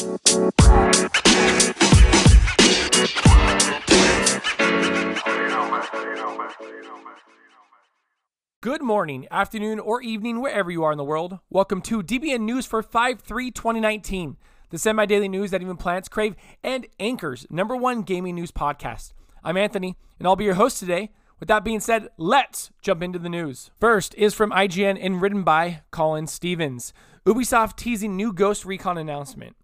Good 0.00 0.08
morning, 8.80 9.26
afternoon, 9.30 9.78
or 9.78 10.00
evening, 10.00 10.40
wherever 10.40 10.70
you 10.70 10.84
are 10.84 10.92
in 10.92 10.96
the 10.96 11.04
world. 11.04 11.40
Welcome 11.50 11.82
to 11.82 12.02
DBN 12.02 12.40
News 12.40 12.64
for 12.64 12.82
5 12.82 13.20
3 13.20 13.50
2019, 13.50 14.38
the 14.70 14.78
semi 14.78 15.04
daily 15.04 15.28
news 15.28 15.50
that 15.50 15.60
even 15.60 15.76
plants 15.76 16.08
crave, 16.08 16.34
and 16.64 16.86
Anchor's 16.98 17.46
number 17.50 17.76
one 17.76 18.00
gaming 18.00 18.36
news 18.36 18.52
podcast. 18.52 19.12
I'm 19.44 19.58
Anthony, 19.58 19.98
and 20.18 20.26
I'll 20.26 20.34
be 20.34 20.44
your 20.44 20.54
host 20.54 20.78
today. 20.78 21.10
With 21.38 21.50
that 21.50 21.62
being 21.62 21.80
said, 21.80 22.08
let's 22.16 22.70
jump 22.80 23.02
into 23.02 23.18
the 23.18 23.28
news. 23.28 23.70
First 23.78 24.14
is 24.14 24.32
from 24.32 24.50
IGN 24.50 24.98
and 24.98 25.20
written 25.20 25.42
by 25.42 25.82
Colin 25.90 26.26
Stevens. 26.26 26.94
Ubisoft 27.26 27.76
teasing 27.76 28.16
new 28.16 28.32
Ghost 28.32 28.64
Recon 28.64 28.96
announcement. 28.96 29.56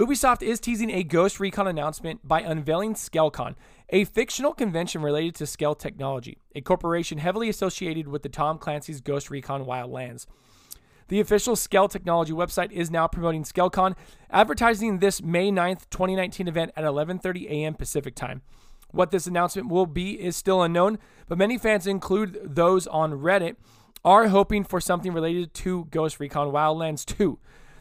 Ubisoft 0.00 0.42
is 0.42 0.58
teasing 0.58 0.88
a 0.88 1.02
Ghost 1.02 1.38
Recon 1.38 1.66
announcement 1.66 2.26
by 2.26 2.40
unveiling 2.40 2.94
SkellCon, 2.94 3.54
a 3.90 4.06
fictional 4.06 4.54
convention 4.54 5.02
related 5.02 5.34
to 5.34 5.46
Skell 5.46 5.74
Technology, 5.74 6.38
a 6.54 6.62
corporation 6.62 7.18
heavily 7.18 7.50
associated 7.50 8.08
with 8.08 8.22
the 8.22 8.30
Tom 8.30 8.56
Clancy's 8.56 9.02
Ghost 9.02 9.28
Recon 9.28 9.66
Wildlands. 9.66 10.24
The 11.08 11.20
official 11.20 11.54
Skell 11.54 11.86
Technology 11.86 12.32
website 12.32 12.72
is 12.72 12.90
now 12.90 13.08
promoting 13.08 13.44
SkellCon, 13.44 13.94
advertising 14.30 15.00
this 15.00 15.22
May 15.22 15.50
9th, 15.50 15.90
2019 15.90 16.48
event 16.48 16.72
at 16.76 16.84
11:30 16.84 17.50
a.m. 17.50 17.74
Pacific 17.74 18.14
Time. 18.14 18.40
What 18.92 19.10
this 19.10 19.26
announcement 19.26 19.68
will 19.68 19.84
be 19.84 20.12
is 20.12 20.34
still 20.34 20.62
unknown, 20.62 20.98
but 21.28 21.36
many 21.36 21.58
fans, 21.58 21.86
include 21.86 22.40
those 22.42 22.86
on 22.86 23.20
Reddit, 23.20 23.56
are 24.02 24.28
hoping 24.28 24.64
for 24.64 24.80
something 24.80 25.12
related 25.12 25.52
to 25.52 25.88
Ghost 25.90 26.18
Recon 26.20 26.52
Wildlands 26.52 27.04
2. 27.04 27.38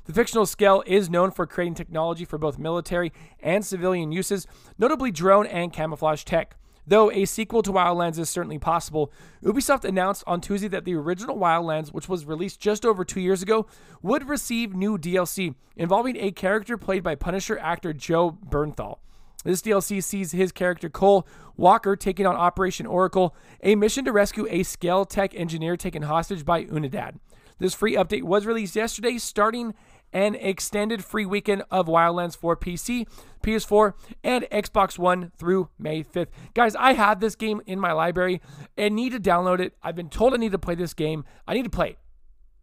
The 0.10 0.16
fictional 0.16 0.48
scale 0.48 0.82
is 0.88 1.08
known 1.08 1.30
for 1.30 1.46
creating 1.46 1.76
technology 1.76 2.26
for 2.26 2.40
both 2.40 2.58
military 2.58 3.14
and 3.42 3.64
civilian 3.64 4.12
uses, 4.12 4.48
notably 4.80 5.12
drone 5.12 5.46
and 5.46 5.72
camouflage 5.72 6.24
tech. 6.24 6.56
Though 6.88 7.12
a 7.12 7.26
sequel 7.26 7.62
to 7.62 7.72
Wildlands 7.72 8.18
is 8.18 8.28
certainly 8.28 8.58
possible, 8.58 9.14
Ubisoft 9.44 9.86
announced 9.86 10.24
on 10.26 10.42
Tuesday 10.42 10.68
that 10.70 10.84
the 10.84 10.96
original 10.96 11.38
Wildlands, 11.38 11.90
which 11.90 12.10
was 12.10 12.26
released 12.26 12.60
just 12.60 12.88
over 12.88 13.06
two 13.06 13.20
years 13.22 13.44
ago, 13.44 13.68
would 14.02 14.28
receive 14.28 14.74
new 14.74 14.98
DLC 14.98 15.54
involving 15.76 16.18
a 16.18 16.32
character 16.32 16.76
played 16.76 17.04
by 17.04 17.14
Punisher 17.14 17.60
actor 17.60 17.94
Jon 17.94 18.40
Bernthal. 18.50 18.98
This 19.44 19.62
DLC 19.62 20.04
sees 20.04 20.32
his 20.32 20.52
character 20.52 20.90
Cole 20.90 21.28
Walker 21.56 21.96
taking 21.96 22.26
on 22.26 22.36
Operation 22.36 22.88
Oracle, 22.88 23.36
a 23.62 23.76
mission 23.76 24.06
to 24.06 24.12
rescue 24.12 24.48
a 24.50 24.64
scale 24.64 25.06
tech 25.06 25.36
engineer 25.36 25.78
taken 25.78 26.02
hostage 26.02 26.46
by 26.46 26.66
Unidad. 26.66 27.20
This 27.60 27.74
free 27.74 27.96
update 27.96 28.24
was 28.24 28.46
released 28.46 28.76
yesterday, 28.76 29.18
starting 29.18 29.76
an 30.14 30.36
extended 30.36 31.04
free 31.04 31.26
weekend 31.26 31.64
of 31.72 31.88
Wildlands 31.88 32.36
for 32.36 32.56
PC, 32.56 33.08
PS4, 33.44 33.94
and 34.24 34.46
Xbox 34.52 34.98
One 34.98 35.32
through 35.38 35.70
May 35.78 36.04
5th. 36.04 36.30
Guys, 36.54 36.76
I 36.76 36.94
have 36.94 37.20
this 37.20 37.36
game 37.36 37.62
in 37.66 37.80
my 37.80 37.92
library 37.92 38.42
and 38.78 38.96
need 38.96 39.12
to 39.12 39.20
download 39.20 39.60
it. 39.60 39.74
I've 39.84 39.96
been 39.96 40.10
told 40.10 40.34
I 40.34 40.38
need 40.38 40.52
to 40.52 40.60
play 40.60 40.76
this 40.76 40.94
game. 40.94 41.26
I 41.48 41.54
need 41.54 41.64
to 41.64 41.70
play 41.70 41.92
it. 41.92 41.98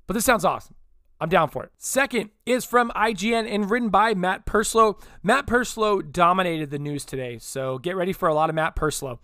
But 0.06 0.14
this 0.14 0.24
sounds 0.24 0.44
awesome. 0.44 0.74
I'm 1.18 1.28
down 1.30 1.48
for 1.48 1.64
it. 1.64 1.70
Second 1.78 2.30
is 2.44 2.64
from 2.64 2.90
IGN 2.90 3.50
and 3.50 3.70
written 3.70 3.88
by 3.88 4.14
Matt 4.14 4.44
Purslow. 4.44 4.98
Matt 5.22 5.46
Purslow 5.46 6.02
dominated 6.02 6.70
the 6.70 6.78
news 6.78 7.04
today, 7.04 7.38
so 7.38 7.78
get 7.78 7.96
ready 7.96 8.12
for 8.12 8.28
a 8.28 8.34
lot 8.34 8.50
of 8.50 8.54
Matt 8.54 8.76
Purslow. 8.76 9.18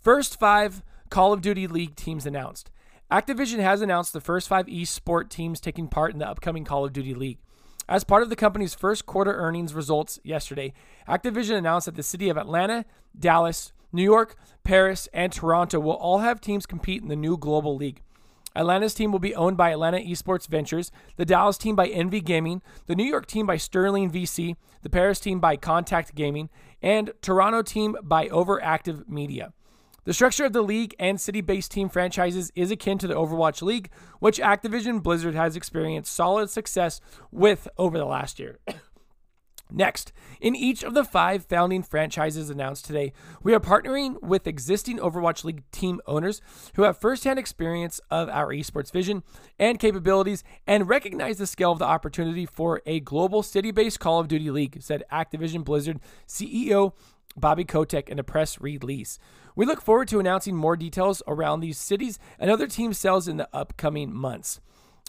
First 0.00 0.38
five 0.38 0.82
Call 1.10 1.32
of 1.32 1.42
Duty 1.42 1.66
League 1.66 1.96
teams 1.96 2.24
announced. 2.24 2.70
Activision 3.10 3.58
has 3.58 3.82
announced 3.82 4.12
the 4.14 4.20
first 4.20 4.48
five 4.48 4.66
esports 4.66 5.28
teams 5.28 5.60
taking 5.60 5.86
part 5.86 6.12
in 6.12 6.18
the 6.18 6.28
upcoming 6.28 6.64
Call 6.64 6.86
of 6.86 6.92
Duty 6.92 7.14
League. 7.14 7.38
As 7.88 8.04
part 8.04 8.22
of 8.22 8.30
the 8.30 8.36
company's 8.36 8.74
first 8.74 9.04
quarter 9.04 9.34
earnings 9.34 9.74
results 9.74 10.18
yesterday, 10.24 10.72
Activision 11.08 11.56
announced 11.56 11.84
that 11.84 11.96
the 11.96 12.02
city 12.02 12.28
of 12.28 12.38
Atlanta, 12.38 12.84
Dallas, 13.18 13.72
New 13.92 14.02
York, 14.02 14.36
Paris, 14.64 15.08
and 15.12 15.32
Toronto 15.32 15.78
will 15.78 15.92
all 15.92 16.18
have 16.18 16.40
teams 16.40 16.66
compete 16.66 17.02
in 17.02 17.08
the 17.08 17.16
new 17.16 17.36
global 17.36 17.76
league. 17.76 18.00
Atlanta's 18.56 18.94
team 18.94 19.12
will 19.12 19.18
be 19.18 19.34
owned 19.34 19.56
by 19.56 19.70
Atlanta 19.70 19.98
Esports 19.98 20.48
Ventures, 20.48 20.90
the 21.16 21.24
Dallas 21.24 21.58
team 21.58 21.76
by 21.76 21.88
Envy 21.88 22.20
Gaming, 22.20 22.62
the 22.86 22.94
New 22.94 23.04
York 23.04 23.26
team 23.26 23.46
by 23.46 23.56
Sterling 23.56 24.10
VC, 24.10 24.56
the 24.82 24.90
Paris 24.90 25.20
team 25.20 25.40
by 25.40 25.56
Contact 25.56 26.14
Gaming, 26.14 26.48
and 26.80 27.12
Toronto 27.20 27.62
team 27.62 27.96
by 28.02 28.28
Overactive 28.28 29.08
Media. 29.08 29.52
The 30.04 30.12
structure 30.12 30.44
of 30.44 30.52
the 30.52 30.62
league 30.62 30.94
and 30.98 31.18
city 31.18 31.40
based 31.40 31.70
team 31.70 31.88
franchises 31.88 32.52
is 32.54 32.70
akin 32.70 32.98
to 32.98 33.06
the 33.06 33.14
Overwatch 33.14 33.62
League, 33.62 33.88
which 34.18 34.38
Activision 34.38 35.02
Blizzard 35.02 35.34
has 35.34 35.56
experienced 35.56 36.12
solid 36.12 36.50
success 36.50 37.00
with 37.32 37.68
over 37.78 37.96
the 37.96 38.04
last 38.04 38.38
year. 38.38 38.58
Next, 39.74 40.12
in 40.40 40.54
each 40.54 40.84
of 40.84 40.94
the 40.94 41.02
five 41.02 41.44
founding 41.44 41.82
franchises 41.82 42.48
announced 42.48 42.84
today, 42.84 43.12
we 43.42 43.52
are 43.52 43.60
partnering 43.60 44.22
with 44.22 44.46
existing 44.46 44.98
Overwatch 44.98 45.42
League 45.42 45.68
team 45.72 46.00
owners 46.06 46.40
who 46.76 46.82
have 46.82 46.96
firsthand 46.96 47.40
experience 47.40 48.00
of 48.08 48.28
our 48.28 48.50
esports 48.50 48.92
vision 48.92 49.24
and 49.58 49.80
capabilities 49.80 50.44
and 50.64 50.88
recognize 50.88 51.38
the 51.38 51.46
scale 51.46 51.72
of 51.72 51.80
the 51.80 51.84
opportunity 51.84 52.46
for 52.46 52.82
a 52.86 53.00
global 53.00 53.42
city 53.42 53.72
based 53.72 53.98
Call 53.98 54.20
of 54.20 54.28
Duty 54.28 54.48
League, 54.48 54.80
said 54.80 55.02
Activision 55.10 55.64
Blizzard 55.64 55.98
CEO 56.28 56.92
Bobby 57.36 57.64
Kotick 57.64 58.08
in 58.08 58.20
a 58.20 58.24
press 58.24 58.60
release. 58.60 59.18
We 59.56 59.66
look 59.66 59.82
forward 59.82 60.06
to 60.08 60.20
announcing 60.20 60.54
more 60.54 60.76
details 60.76 61.20
around 61.26 61.60
these 61.60 61.78
cities 61.78 62.20
and 62.38 62.48
other 62.48 62.68
team 62.68 62.92
sales 62.92 63.26
in 63.26 63.38
the 63.38 63.48
upcoming 63.52 64.14
months. 64.14 64.60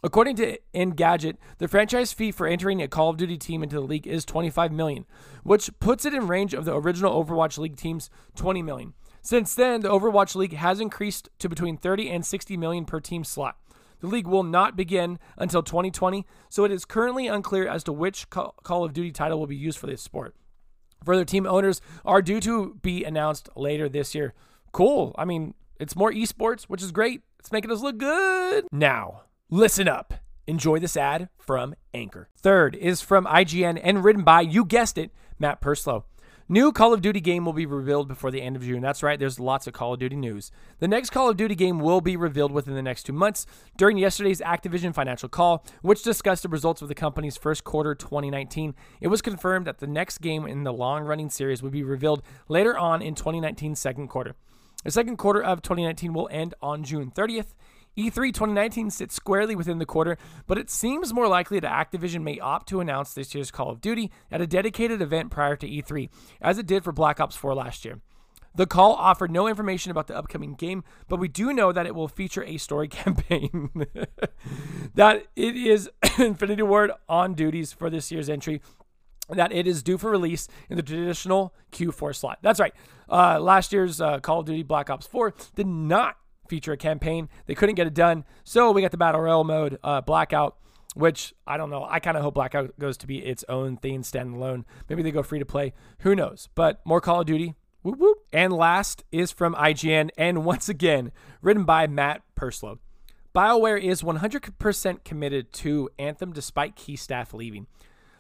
According 0.04 0.36
to 0.36 0.60
Engadget, 0.74 1.38
the 1.58 1.68
franchise 1.68 2.14
fee 2.14 2.32
for 2.32 2.46
entering 2.46 2.82
a 2.82 2.88
Call 2.88 3.10
of 3.10 3.18
Duty 3.18 3.38
team 3.38 3.64
into 3.64 3.76
the 3.76 3.82
league 3.82 4.06
is 4.06 4.24
25 4.26 4.72
million, 4.72 5.06
which 5.44 5.70
puts 5.80 6.06
it 6.06 6.14
in 6.14 6.28
range 6.28 6.54
of 6.54 6.66
the 6.66 6.76
original 6.76 7.24
Overwatch 7.24 7.58
League 7.58 7.76
team's 7.76 8.10
20 8.36 8.62
million. 8.62 8.94
Since 9.22 9.56
then, 9.56 9.82
the 9.82 9.90
Overwatch 9.90 10.36
League 10.36 10.54
has 10.54 10.80
increased 10.80 11.30
to 11.40 11.50
between 11.50 11.78
30 11.78 12.12
and 12.12 12.24
60 12.24 12.56
million 12.58 12.86
per 12.86 13.00
team 13.00 13.24
slot. 13.24 13.58
The 14.02 14.08
league 14.08 14.28
will 14.28 14.44
not 14.44 14.76
begin 14.76 15.18
until 15.38 15.64
2020, 15.64 16.28
so 16.50 16.64
it 16.64 16.72
is 16.72 16.86
currently 16.86 17.28
unclear 17.28 17.68
as 17.68 17.84
to 17.86 17.92
which 17.94 18.30
Call 18.30 18.84
of 18.84 18.94
Duty 18.94 19.12
title 19.12 19.40
will 19.40 19.48
be 19.48 19.56
used 19.56 19.80
for 19.80 19.88
this 19.88 20.04
sport. 20.04 20.36
Further 21.04 21.26
team 21.26 21.48
owners 21.48 21.82
are 22.04 22.22
due 22.22 22.40
to 22.42 22.76
be 22.82 23.04
announced 23.04 23.50
later 23.56 23.90
this 23.90 24.14
year. 24.14 24.34
Cool. 24.72 25.16
I 25.18 25.26
mean, 25.26 25.56
it's 25.80 25.96
more 25.96 26.12
esports, 26.12 26.66
which 26.66 26.84
is 26.84 26.92
great. 26.92 27.22
It's 27.40 27.52
making 27.52 27.72
us 27.72 27.82
look 27.82 27.98
good. 27.98 28.68
Now, 28.72 29.24
listen 29.50 29.88
up. 29.88 30.14
Enjoy 30.48 30.80
this 30.80 30.96
ad 30.96 31.30
from 31.38 31.76
Anchor. 31.94 32.30
Third 32.38 32.76
is 32.76 33.02
from 33.02 33.26
IGN 33.26 33.80
and 33.84 34.04
written 34.04 34.24
by, 34.24 34.42
you 34.42 34.64
guessed 34.64 34.98
it, 34.98 35.12
Matt 35.40 35.62
Purslow. 35.62 36.06
New 36.48 36.72
Call 36.72 36.94
of 36.94 37.02
Duty 37.02 37.20
game 37.20 37.44
will 37.44 37.54
be 37.54 37.66
revealed 37.66 38.08
before 38.08 38.30
the 38.30 38.44
end 38.44 38.56
of 38.56 38.62
June. 38.62 38.82
That's 38.82 39.02
right, 39.02 39.18
there's 39.18 39.40
lots 39.40 39.66
of 39.66 39.74
Call 39.74 39.94
of 39.94 40.00
Duty 40.00 40.16
news. 40.16 40.52
The 40.78 40.88
next 40.88 41.10
Call 41.10 41.28
of 41.28 41.38
Duty 41.38 41.56
game 41.56 41.80
will 41.80 42.02
be 42.02 42.16
revealed 42.16 42.52
within 42.52 42.76
the 42.76 42.84
next 42.84 43.04
two 43.04 43.14
months 43.14 43.48
during 43.78 43.98
yesterday's 43.98 44.42
Activision 44.42 44.94
financial 44.94 45.28
call, 45.28 45.66
which 45.82 46.04
discussed 46.04 46.44
the 46.44 46.50
results 46.50 46.84
of 46.84 46.88
the 46.88 46.94
company's 46.94 47.36
first 47.36 47.64
quarter 47.64 47.96
2019. 47.96 48.76
It 49.02 49.08
was 49.08 49.24
confirmed 49.24 49.66
that 49.66 49.80
the 49.80 49.88
next 49.88 50.20
game 50.20 50.46
in 50.46 50.64
the 50.64 50.74
long 50.74 51.04
running 51.04 51.32
series 51.32 51.64
would 51.64 51.72
be 51.72 51.82
revealed 51.82 52.22
later 52.48 52.78
on 52.78 53.02
in 53.02 53.16
2019's 53.16 53.80
second 53.80 54.10
quarter. 54.10 54.36
The 54.84 54.92
second 54.92 55.18
quarter 55.18 55.42
of 55.42 55.64
2019 55.64 56.14
will 56.14 56.30
end 56.32 56.54
on 56.62 56.84
June 56.84 57.10
30th. 57.10 57.56
E3 57.98 58.34
2019 58.34 58.90
sits 58.90 59.16
squarely 59.16 59.56
within 59.56 59.80
the 59.80 59.86
quarter, 59.86 60.18
but 60.48 60.58
it 60.58 60.70
seems 60.70 61.14
more 61.14 61.28
likely 61.28 61.60
that 61.60 61.72
Activision 61.92 62.24
may 62.24 62.40
opt 62.40 62.68
to 62.70 62.82
announce 62.82 63.14
this 63.14 63.34
year's 63.34 63.52
Call 63.52 63.70
of 63.70 63.82
Duty 63.82 64.12
at 64.32 64.42
a 64.42 64.48
dedicated 64.48 65.02
event 65.02 65.32
prior 65.32 65.56
to 65.56 65.68
E3, 65.68 66.10
as 66.42 66.58
it 66.58 66.68
did 66.68 66.84
for 66.84 66.92
Black 66.92 67.20
Ops 67.20 67.36
4 67.36 67.56
last 67.56 67.86
year. 67.86 68.02
The 68.56 68.66
call 68.66 68.94
offered 68.94 69.32
no 69.32 69.48
information 69.48 69.92
about 69.92 70.08
the 70.08 70.16
upcoming 70.16 70.54
game, 70.54 70.84
but 71.10 71.20
we 71.20 71.28
do 71.28 71.52
know 71.52 71.72
that 71.72 71.86
it 71.86 71.94
will 71.94 72.08
feature 72.08 72.44
a 72.44 72.58
story 72.58 72.88
campaign. 72.90 73.70
that 74.96 75.28
it 75.36 75.56
is 75.56 75.90
Infinity 76.18 76.64
Ward 76.64 76.92
on 77.10 77.34
duties 77.34 77.74
for 77.74 77.90
this 77.90 78.12
year's 78.12 78.30
entry, 78.30 78.62
that 79.30 79.52
it 79.52 79.68
is 79.68 79.84
due 79.84 79.98
for 79.98 80.10
release 80.10 80.48
in 80.70 80.78
the 80.78 80.84
traditional 80.84 81.54
Q4 81.72 82.16
slot. 82.16 82.40
That's 82.42 82.60
right. 82.60 82.74
Uh, 83.10 83.40
last 83.40 83.74
year's 83.74 84.00
uh, 84.00 84.20
Call 84.20 84.40
of 84.40 84.46
Duty 84.46 84.64
Black 84.64 84.90
Ops 84.90 85.08
4 85.08 85.34
did 85.56 85.68
not 85.68 86.18
feature 86.48 86.74
a 86.74 86.78
campaign. 86.78 87.30
They 87.46 87.56
couldn't 87.56 87.76
get 87.76 87.88
it 87.88 87.94
done, 87.94 88.26
so 88.44 88.72
we 88.72 88.82
got 88.82 88.92
the 88.92 88.98
battle 88.98 89.22
royale 89.22 89.44
mode, 89.44 89.80
uh, 89.84 90.02
Blackout, 90.02 90.58
which 90.96 91.34
I 91.46 91.58
don't 91.58 91.70
know. 91.70 91.86
I 91.90 92.00
kind 92.00 92.18
of 92.18 92.24
hope 92.24 92.36
Blackout 92.36 92.78
goes 92.80 92.98
to 92.98 93.08
be 93.08 93.20
its 93.20 93.44
own 93.50 93.78
thing, 93.78 94.02
standalone. 94.02 94.66
Maybe 94.90 95.04
they 95.04 95.12
go 95.12 95.24
free 95.24 95.40
to 95.40 95.46
play. 95.46 95.74
Who 96.00 96.16
knows? 96.16 96.50
But 96.56 96.82
more 96.86 97.02
Call 97.02 97.22
of 97.22 97.28
Duty. 97.28 97.56
Whoop, 97.84 98.00
whoop. 98.00 98.18
And 98.34 98.52
last 98.52 99.04
is 99.12 99.32
from 99.32 99.54
IGN, 99.54 100.10
and 100.18 100.44
once 100.44 100.70
again, 100.70 101.12
written 101.42 101.66
by 101.66 101.86
Matt 101.86 102.24
Purslow. 102.34 102.80
BioWare 103.36 103.82
is 103.82 104.02
100% 104.02 105.04
committed 105.04 105.52
to 105.52 105.90
Anthem 106.00 106.32
despite 106.32 106.78
key 106.78 106.96
staff 106.96 107.34
leaving. 107.34 107.68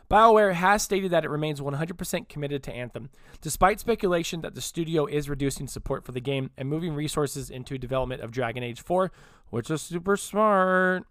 BioWare 0.09 0.53
has 0.53 0.83
stated 0.83 1.09
that 1.11 1.25
it 1.25 1.31
remains 1.31 1.59
100% 1.59 2.29
committed 2.29 2.61
to 2.63 2.73
Anthem, 2.73 3.09
despite 3.41 3.79
speculation 3.79 4.41
that 4.41 4.53
the 4.53 4.61
studio 4.61 5.07
is 5.07 5.29
reducing 5.29 5.67
support 5.67 6.05
for 6.05 6.11
the 6.11 6.21
game 6.21 6.51
and 6.57 6.69
moving 6.69 6.93
resources 6.93 7.49
into 7.49 7.77
development 7.77 8.21
of 8.21 8.31
Dragon 8.31 8.61
Age 8.61 8.81
4, 8.81 9.11
which 9.49 9.71
is 9.71 9.81
super 9.81 10.15
smart. 10.15 11.05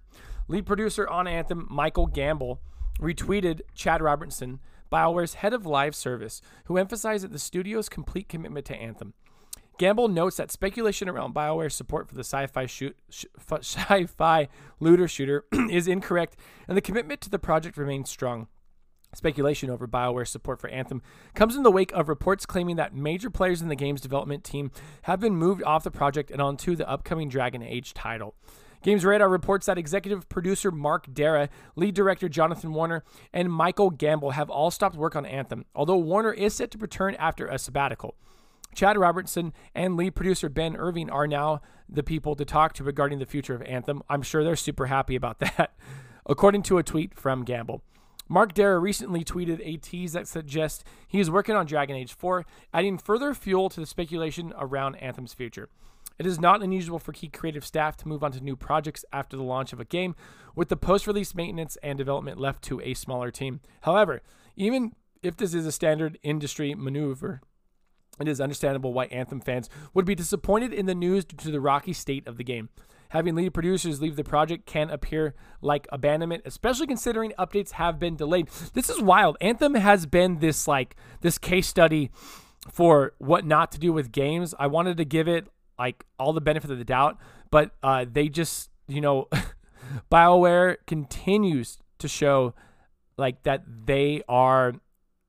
Lead 0.47 0.67
producer 0.67 1.09
on 1.09 1.27
Anthem, 1.27 1.67
Michael 1.69 2.07
Gamble, 2.07 2.61
retweeted 3.01 3.63
Chad 3.75 4.01
Robertson. 4.01 4.61
BioWare's 4.93 5.35
head 5.35 5.53
of 5.53 5.67
live 5.67 5.97
service, 5.97 6.41
who 6.67 6.79
emphasized 6.79 7.25
that 7.25 7.33
the 7.33 7.39
studio's 7.39 7.89
complete 7.89 8.29
commitment 8.29 8.65
to 8.67 8.77
Anthem. 8.77 9.15
Gamble 9.77 10.07
notes 10.07 10.37
that 10.37 10.53
speculation 10.53 11.09
around 11.09 11.35
BioWare's 11.35 11.75
support 11.75 12.09
for 12.09 12.15
the 12.15 12.21
sci-fi 12.21 12.67
shoot, 12.67 12.97
sh- 13.11 13.25
sci-fi 13.51 14.49
looter 14.79 15.09
shooter 15.09 15.47
is 15.69 15.89
incorrect, 15.89 16.37
and 16.69 16.77
the 16.77 16.81
commitment 16.81 17.21
to 17.23 17.31
the 17.31 17.41
project 17.41 17.77
remains 17.77 18.09
strong. 18.09 18.47
Speculation 19.15 19.71
over 19.71 19.87
BioWare's 19.87 20.31
support 20.31 20.61
for 20.61 20.69
Anthem 20.69 21.03
comes 21.35 21.57
in 21.57 21.63
the 21.63 21.71
wake 21.71 21.93
of 21.93 22.09
reports 22.09 22.47
claiming 22.47 22.77
that 22.77 22.95
major 22.95 23.31
players 23.31 23.63
in 23.63 23.69
the 23.69 23.77
game's 23.77 24.01
development 24.01 24.45
team 24.45 24.71
have 25.03 25.21
been 25.21 25.37
moved 25.37 25.63
off 25.63 25.85
the 25.85 25.91
project 25.91 26.31
and 26.31 26.41
onto 26.41 26.77
the 26.77 26.89
upcoming 26.89 27.29
Dragon 27.29 27.63
Age 27.63 27.95
title. 27.95 28.35
Games 28.83 29.05
Radar 29.05 29.31
reports 29.31 29.65
that 29.65 29.79
executive 29.79 30.29
producer 30.29 30.71
Mark 30.71 31.07
Darrah, 31.07 31.49
lead 31.75 31.95
director 31.95 32.29
Jonathan 32.29 32.75
Warner, 32.75 33.03
and 33.33 33.51
Michael 33.51 33.89
Gamble 33.89 34.33
have 34.33 34.51
all 34.51 34.71
stopped 34.71 34.95
work 34.95 35.17
on 35.17 35.25
Anthem, 35.25 35.65
although 35.75 35.97
Warner 35.97 36.35
is 36.35 36.55
set 36.55 36.71
to 36.73 36.79
return 36.79 37.15
after 37.15 37.47
a 37.47 37.59
sabbatical. 37.59 38.15
Chad 38.75 38.99
Robertson 38.99 39.55
and 39.75 39.97
lead 39.97 40.15
producer 40.15 40.51
Ben 40.51 40.77
Irving 40.77 41.09
are 41.09 41.27
now 41.27 41.63
the 41.89 42.03
people 42.03 42.35
to 42.35 42.45
talk 42.45 42.75
to 42.75 42.85
regarding 42.85 43.21
the 43.21 43.27
future 43.27 43.55
of 43.55 43.63
Anthem. 43.63 44.03
I'm 44.11 44.21
sure 44.21 44.45
they're 44.45 44.57
super 44.57 44.87
happy 44.87 45.17
about 45.17 45.39
that, 45.57 45.75
according 46.27 46.65
to 46.65 46.77
a 46.77 46.83
tweet 46.83 47.15
from 47.15 47.45
Gamble. 47.45 47.83
Mark 48.29 48.55
Darrah 48.55 48.81
recently 48.81 49.23
tweeted 49.23 49.61
a 49.63 49.77
tease 49.77 50.13
that 50.15 50.27
suggests 50.27 50.83
he 51.07 51.21
is 51.21 51.31
working 51.31 51.55
on 51.55 51.67
Dragon 51.67 51.97
Age 51.97 52.13
4, 52.13 52.47
adding 52.73 52.97
further 52.97 53.35
fuel 53.35 53.69
to 53.69 53.81
the 53.81 53.87
speculation 53.87 54.53
around 54.59 54.97
Anthem's 54.97 55.35
future. 55.35 55.69
It 56.19 56.27
is 56.27 56.41
not 56.41 56.63
unusual 56.63 56.99
for 56.99 57.13
key 57.13 57.29
creative 57.29 57.67
staff 57.67 57.97
to 57.99 58.09
move 58.09 58.23
on 58.23 58.33
to 58.33 58.41
new 58.41 58.57
projects 58.57 59.05
after 59.13 59.37
the 59.37 59.43
launch 59.43 59.73
of 59.73 59.81
a 59.81 59.85
game, 59.85 60.15
with 60.55 60.69
the 60.69 60.77
post 60.77 61.07
release 61.07 61.35
maintenance 61.35 61.77
and 61.83 61.99
development 61.99 62.39
left 62.39 62.63
to 62.65 62.81
a 62.81 62.95
smaller 62.95 63.31
team. 63.31 63.61
However, 63.83 64.23
even 64.57 64.93
if 65.23 65.37
this 65.37 65.53
is 65.53 65.67
a 65.67 65.73
standard 65.73 66.19
industry 66.23 66.75
maneuver, 66.75 67.43
it 68.21 68.29
is 68.29 68.41
understandable 68.41 68.93
why 68.93 69.07
Anthem 69.07 69.41
fans 69.41 69.69
would 69.93 70.05
be 70.05 70.15
disappointed 70.15 70.73
in 70.73 70.87
the 70.87 70.95
news 70.95 71.25
due 71.25 71.37
to 71.37 71.51
the 71.51 71.61
rocky 71.61 71.93
state 71.93 72.27
of 72.27 72.37
the 72.37 72.45
game. 72.45 72.69
Having 73.09 73.37
lead 73.37 73.55
producers 73.55 74.01
leave 74.01 74.17
the 74.17 74.25
project 74.25 74.67
can 74.67 74.91
appear 74.91 75.35
like 75.61 75.87
abandonment, 75.93 76.43
especially 76.45 76.87
considering 76.87 77.33
updates 77.39 77.73
have 77.73 77.99
been 77.99 78.17
delayed. 78.17 78.49
This 78.73 78.91
is 78.91 79.01
wild. 79.01 79.37
Anthem 79.41 79.75
has 79.75 80.07
been 80.07 80.39
this 80.39 80.67
like 80.67 80.97
this 81.21 81.39
case 81.39 81.67
study 81.67 82.11
for 82.73 83.13
what 83.19 83.45
not 83.45 83.71
to 83.73 83.79
do 83.79 83.93
with 83.93 84.11
games. 84.11 84.55
I 84.59 84.67
wanted 84.67 84.97
to 84.97 85.05
give 85.05 85.29
it 85.29 85.47
like 85.79 86.05
all 86.19 86.33
the 86.33 86.41
benefit 86.41 86.71
of 86.71 86.79
the 86.79 86.85
doubt, 86.85 87.19
but 87.51 87.73
uh, 87.83 88.05
they 88.11 88.29
just 88.29 88.71
you 88.87 89.01
know, 89.01 89.29
BioWare 90.13 90.77
continues 90.87 91.79
to 91.99 92.09
show 92.09 92.55
like 93.17 93.43
that 93.45 93.63
they 93.87 94.23
are 94.29 94.75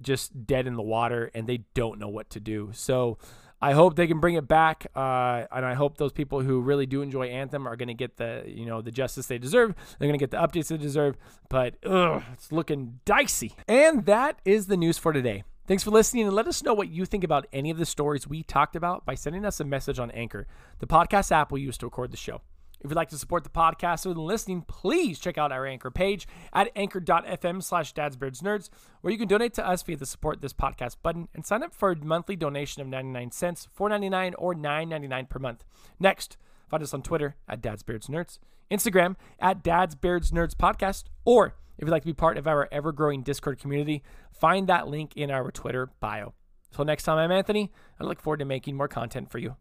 just 0.05 0.45
dead 0.45 0.67
in 0.67 0.75
the 0.75 0.81
water 0.81 1.29
and 1.33 1.47
they 1.47 1.65
don't 1.73 1.99
know 1.99 2.07
what 2.07 2.29
to 2.29 2.39
do. 2.39 2.69
So 2.73 3.17
I 3.61 3.73
hope 3.73 3.95
they 3.95 4.07
can 4.07 4.19
bring 4.19 4.35
it 4.35 4.47
back, 4.47 4.85
uh, 4.95 5.45
and 5.51 5.65
I 5.65 5.73
hope 5.73 5.97
those 5.97 6.11
people 6.11 6.41
who 6.41 6.59
really 6.61 6.85
do 6.85 7.01
enjoy 7.01 7.27
Anthem 7.27 7.67
are 7.67 7.75
going 7.75 7.87
to 7.87 7.93
get 7.93 8.17
the 8.17 8.43
you 8.45 8.65
know 8.65 8.81
the 8.81 8.91
justice 8.91 9.27
they 9.27 9.37
deserve. 9.37 9.73
They're 9.97 10.07
going 10.07 10.19
to 10.19 10.23
get 10.23 10.31
the 10.31 10.37
updates 10.37 10.67
they 10.67 10.77
deserve. 10.77 11.15
But 11.49 11.75
ugh, 11.85 12.21
it's 12.33 12.51
looking 12.51 12.99
dicey. 13.05 13.55
And 13.67 14.05
that 14.05 14.39
is 14.45 14.67
the 14.67 14.77
news 14.77 14.97
for 14.97 15.13
today. 15.13 15.43
Thanks 15.67 15.83
for 15.83 15.89
listening, 15.89 16.27
and 16.27 16.35
let 16.35 16.47
us 16.47 16.61
know 16.61 16.75
what 16.75 16.89
you 16.89 17.05
think 17.05 17.23
about 17.23 17.47
any 17.51 17.71
of 17.71 17.77
the 17.77 17.87
stories 17.87 18.27
we 18.27 18.43
talked 18.43 18.75
about 18.75 19.03
by 19.03 19.15
sending 19.15 19.45
us 19.45 19.59
a 19.59 19.63
message 19.63 19.97
on 19.97 20.11
Anchor, 20.11 20.45
the 20.77 20.85
podcast 20.85 21.31
app 21.31 21.51
we 21.51 21.61
use 21.61 21.77
to 21.79 21.87
record 21.87 22.11
the 22.11 22.17
show. 22.17 22.41
If 22.81 22.91
you'd 22.91 22.95
like 22.95 23.09
to 23.09 23.17
support 23.17 23.43
the 23.43 23.49
podcast 23.49 24.03
than 24.03 24.17
listening, 24.17 24.63
please 24.63 25.19
check 25.19 25.37
out 25.37 25.51
our 25.51 25.65
Anchor 25.65 25.91
page 25.91 26.27
at 26.53 26.71
anchor.fm 26.75 27.63
slash 27.63 27.93
dadsbeardsnerds, 27.93 28.69
where 29.01 29.11
you 29.11 29.17
can 29.17 29.27
donate 29.27 29.53
to 29.55 29.67
us 29.67 29.81
via 29.83 29.97
the 29.97 30.05
support 30.05 30.41
this 30.41 30.53
podcast 30.53 30.97
button 31.01 31.27
and 31.33 31.45
sign 31.45 31.63
up 31.63 31.73
for 31.73 31.91
a 31.91 32.05
monthly 32.05 32.35
donation 32.35 32.81
of 32.81 32.87
99 32.87 33.31
cents, 33.31 33.67
4.99 33.77 34.33
or 34.37 34.53
9.99 34.53 35.29
per 35.29 35.39
month. 35.39 35.65
Next, 35.99 36.37
find 36.69 36.83
us 36.83 36.93
on 36.93 37.01
Twitter 37.01 37.35
at 37.47 37.61
dadsbeardsnerds, 37.61 38.39
Instagram 38.69 39.15
at 39.39 39.63
dadsbeardsnerds 39.63 40.55
podcast, 40.55 41.05
or 41.23 41.55
if 41.77 41.85
you'd 41.85 41.91
like 41.91 42.03
to 42.03 42.07
be 42.07 42.13
part 42.13 42.37
of 42.37 42.47
our 42.47 42.69
ever-growing 42.71 43.23
Discord 43.23 43.59
community, 43.59 44.03
find 44.31 44.67
that 44.67 44.87
link 44.87 45.13
in 45.15 45.31
our 45.31 45.51
Twitter 45.51 45.89
bio. 45.99 46.33
Until 46.71 46.85
next 46.85 47.03
time, 47.03 47.17
I'm 47.17 47.31
Anthony. 47.31 47.71
I 47.99 48.03
look 48.03 48.21
forward 48.21 48.39
to 48.39 48.45
making 48.45 48.75
more 48.75 48.87
content 48.87 49.29
for 49.29 49.39
you. 49.39 49.55